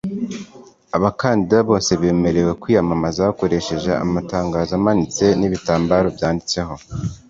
Abakandida 0.97 1.57
bose 1.69 1.91
bemerewe 2.01 2.51
kwiyamamaza 2.61 3.27
bakoreshe 3.29 3.91
amatangazo 4.05 4.71
amanitse 4.79 5.25
n’ibitambaro 5.39 6.07
byanditseho 6.15 6.73